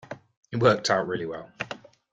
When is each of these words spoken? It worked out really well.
It 0.51 0.57
worked 0.57 0.89
out 0.89 1.05
really 1.07 1.27
well. 1.27 1.51